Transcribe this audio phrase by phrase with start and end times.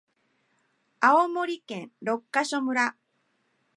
[0.99, 2.95] 青森県六ヶ所村